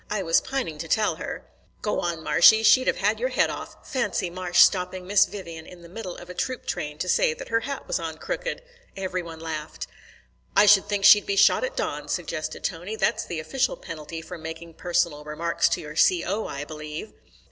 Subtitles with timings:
[0.09, 1.45] I was pining to tell her."
[1.83, 2.63] "Go on, Marshy!
[2.63, 3.87] She'd have had your head off.
[3.87, 7.59] Fancy Marsh stopping Miss Vivian in the middle of a troop train to say her
[7.59, 8.63] hat was on crooked!"
[8.97, 9.85] Every one laughed.
[10.55, 12.95] "I should think she'd be shot at dawn," suggested Tony.
[12.95, 17.13] "That's the official penalty for making personal remarks to your C.O., I believe."